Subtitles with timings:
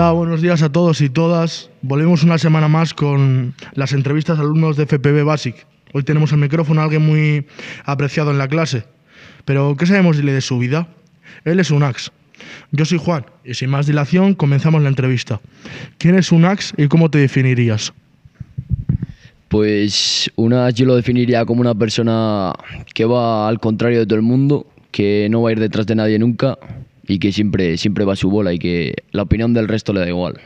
[0.00, 1.68] Buenos días a todos y todas.
[1.82, 5.66] Volvemos una semana más con las entrevistas a alumnos de FPB Basic.
[5.92, 7.46] Hoy tenemos el micrófono a alguien muy
[7.84, 8.84] apreciado en la clase.
[9.44, 10.88] Pero, ¿qué sabemos de su vida?
[11.44, 12.10] Él es un AX.
[12.72, 15.38] Yo soy Juan y sin más dilación comenzamos la entrevista.
[15.98, 17.92] ¿Quién es un AX y cómo te definirías?
[19.48, 22.54] Pues una yo lo definiría como una persona
[22.94, 25.94] que va al contrario de todo el mundo, que no va a ir detrás de
[25.94, 26.58] nadie nunca
[27.10, 29.98] y que siempre, siempre va a su bola y que la opinión del resto le
[29.98, 30.40] da igual.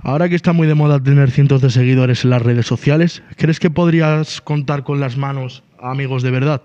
[0.00, 3.60] Ahora que está muy de moda tener cientos de seguidores en las redes sociales, ¿crees
[3.60, 6.62] que podrías contar con las manos a amigos de verdad?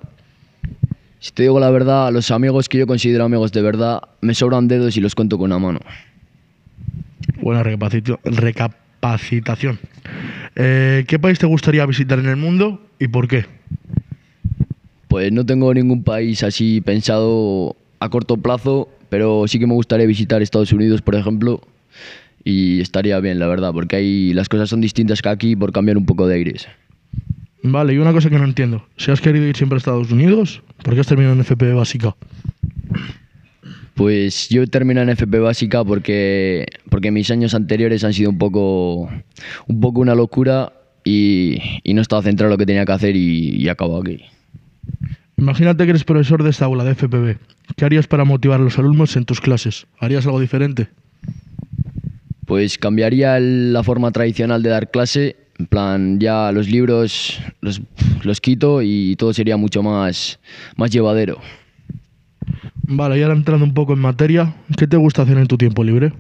[1.19, 4.67] Si te digo la verdad, los amigos que yo considero amigos de verdad me sobran
[4.67, 5.79] dedos y los cuento con una mano.
[7.43, 9.77] Buena recapacitación.
[10.55, 13.45] Eh, ¿Qué país te gustaría visitar en el mundo y por qué?
[15.09, 20.05] Pues no tengo ningún país así pensado a corto plazo, pero sí que me gustaría
[20.05, 21.61] visitar Estados Unidos, por ejemplo,
[22.43, 25.97] y estaría bien, la verdad, porque ahí las cosas son distintas que aquí por cambiar
[25.97, 26.67] un poco de aires.
[27.63, 28.85] Vale, y una cosa que no entiendo.
[28.97, 32.13] Si has querido ir siempre a Estados Unidos, ¿por qué has terminado en FP básica?
[33.93, 39.09] Pues yo terminé en FP básica porque, porque mis años anteriores han sido un poco,
[39.67, 40.73] un poco una locura
[41.05, 44.19] y, y no estaba centrado en lo que tenía que hacer y, y acabo aquí.
[45.37, 47.37] Imagínate que eres profesor de esta aula de FPB.
[47.75, 49.87] ¿Qué harías para motivar a los alumnos en tus clases?
[49.99, 50.89] ¿Harías algo diferente?
[52.45, 55.37] Pues cambiaría la forma tradicional de dar clase.
[55.57, 57.81] En plan, ya los libros los,
[58.23, 60.39] los quito y todo sería mucho más,
[60.75, 61.39] más llevadero.
[62.83, 65.83] Vale, y ahora entrando un poco en materia, ¿qué te gusta hacer en tu tiempo
[65.83, 66.11] libre?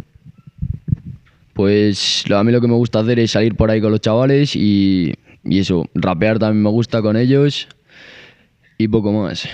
[1.53, 4.55] Pues a mí lo que me gusta hacer es salir por ahí con los chavales
[4.55, 7.67] y, y eso, rapear también me gusta con ellos
[8.77, 9.47] y poco más.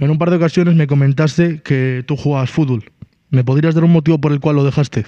[0.00, 2.84] En un par de ocasiones me comentaste que tú jugabas fútbol.
[3.30, 5.04] ¿Me podrías dar un motivo por el cual lo dejaste?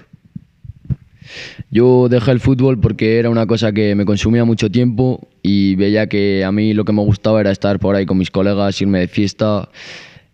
[1.70, 6.08] Yo dejé el fútbol porque era una cosa que me consumía mucho tiempo y veía
[6.08, 9.00] que a mí lo que me gustaba era estar por ahí con mis colegas, irme
[9.00, 9.68] de fiesta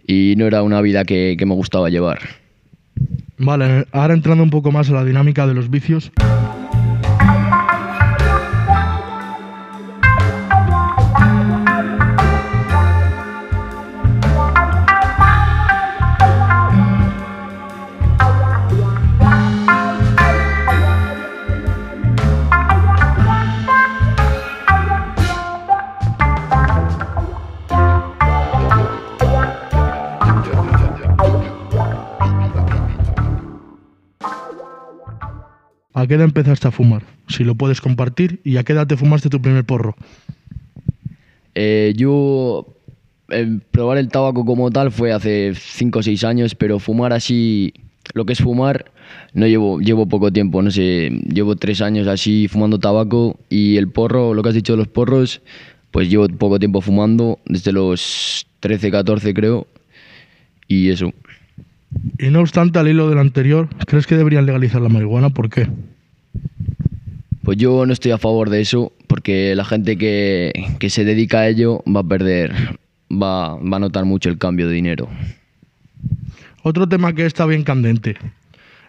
[0.06, 2.20] y no era una vida que, que me gustaba llevar.
[3.38, 6.10] Vale, ahora entrando un poco más a la dinámica de los vicios.
[35.96, 37.04] ¿A qué edad empezaste a fumar?
[37.26, 38.40] Si lo puedes compartir.
[38.44, 39.96] ¿Y a qué edad te fumaste tu primer porro?
[41.54, 42.66] Eh, yo
[43.30, 47.72] eh, probar el tabaco como tal fue hace 5 o 6 años, pero fumar así,
[48.12, 48.92] lo que es fumar,
[49.32, 53.88] no llevo, llevo poco tiempo, no sé, llevo 3 años así fumando tabaco y el
[53.88, 55.40] porro, lo que has dicho de los porros,
[55.92, 59.66] pues llevo poco tiempo fumando, desde los 13, 14 creo,
[60.68, 61.14] y eso.
[62.18, 65.30] Y no obstante, al hilo del anterior, ¿crees que deberían legalizar la marihuana?
[65.30, 65.68] ¿Por qué?
[67.42, 71.40] Pues yo no estoy a favor de eso, porque la gente que, que se dedica
[71.40, 72.52] a ello va a perder,
[73.10, 75.08] va, va a notar mucho el cambio de dinero.
[76.62, 78.16] Otro tema que está bien candente.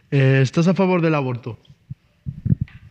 [0.09, 1.59] Eh, ¿Estás a favor del aborto?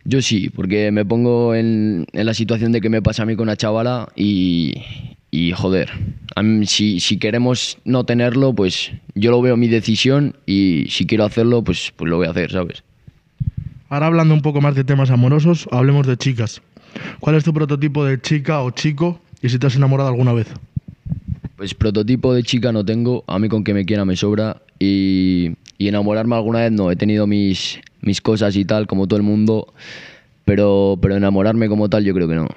[0.05, 3.35] Yo sí, porque me pongo en, en, la situación de que me pasa a mí
[3.35, 4.73] con una chavala y,
[5.31, 5.91] y joder,
[6.41, 11.25] mí, si, si, queremos no tenerlo, pues yo lo veo mi decisión y si quiero
[11.25, 12.83] hacerlo, pues, pues lo voy a hacer, ¿sabes?
[13.89, 16.61] Ahora hablando un poco más de temas amorosos, hablemos de chicas.
[17.19, 20.47] ¿Cuál es tu prototipo de chica o chico y si te has enamorado alguna vez?
[21.55, 25.51] Pues prototipo de chica no tengo, a mí con que me quiera me sobra y,
[25.77, 29.23] y enamorarme alguna vez no, he tenido mis, mis cosas y tal como todo el
[29.23, 29.73] mundo,
[30.45, 32.47] pero, pero enamorarme como tal yo creo que no.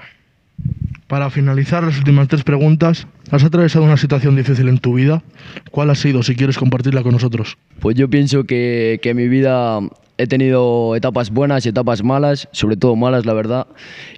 [1.07, 5.25] Para finalizar las últimas tres preguntas, ¿has atravesado una situación difícil en tu vida?
[5.73, 7.59] ¿Cuál ha sido, si quieres compartirla con nosotros?
[7.81, 9.81] Pues yo pienso que, que mi vida
[10.19, 13.67] he tenido etapas buenas y etapas malas, sobre todo malas, la verdad,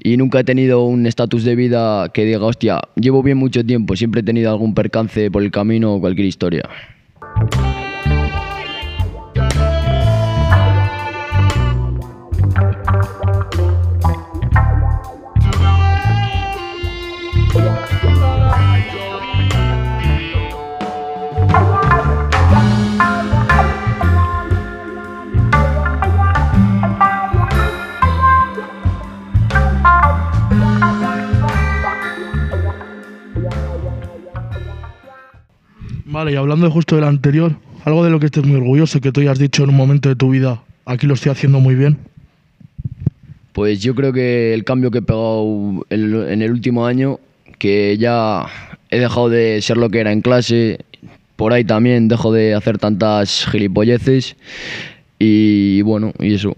[0.02, 3.96] y nunca he tenido un estatus de vida que diga, hostia, llevo bien mucho tiempo,
[3.96, 6.68] siempre he tenido algún percance por el camino o cualquier historia.
[36.22, 39.22] Vale, y hablando justo del anterior, Algo de lo que estés muy orgulloso, que tú
[39.22, 41.98] hayas dicho en un momento de tu vida, aquí lo estoy haciendo muy bien.
[43.52, 47.18] Pues yo creo que el cambio que he pegado en, en el último año,
[47.58, 48.46] que ya
[48.90, 50.84] he dejado de ser lo que era en clase,
[51.34, 54.36] por ahí también dejo de hacer tantas gilipolleces
[55.18, 56.56] y bueno, y eso.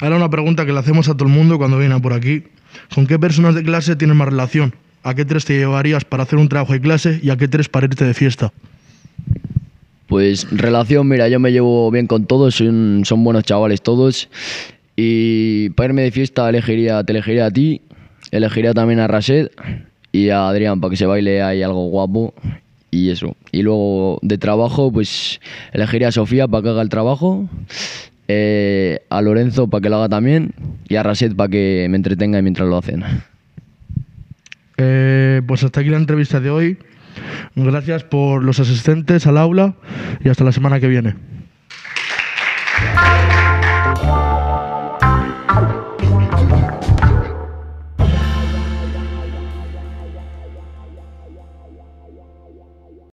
[0.00, 2.42] Ahora una pregunta que le hacemos a todo el mundo cuando viene por aquí.
[2.92, 4.74] ¿Con qué personas de clase tienes más relación?
[5.04, 7.68] ¿A qué tres te llevarías para hacer un trabajo de clase y a qué tres
[7.68, 8.52] para irte de fiesta?
[10.06, 14.28] Pues relación, mira, yo me llevo bien con todos, son, son buenos chavales todos.
[14.94, 17.80] Y para irme de fiesta elegiría, te elegiría a ti,
[18.30, 19.48] elegiría también a Rashed
[20.12, 22.34] y a Adrián para que se baile ahí algo guapo
[22.90, 23.34] y eso.
[23.50, 25.40] Y luego de trabajo, pues
[25.72, 27.48] elegiría a Sofía para que haga el trabajo,
[28.28, 30.54] eh, a Lorenzo para que lo haga también
[30.88, 33.02] y a Rashed para que me entretenga mientras lo hacen.
[34.84, 36.78] Eh, pues hasta aquí la entrevista de hoy.
[37.54, 39.74] Gracias por los asistentes al aula
[40.24, 41.14] y hasta la semana que viene.